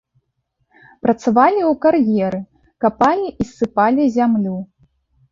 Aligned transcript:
Працавалі 1.07 1.59
ў 1.71 1.77
кар'еры, 1.83 2.39
капалі 2.85 3.27
і 3.43 3.47
ссыпалі 3.49 4.07
зямлю. 4.17 4.55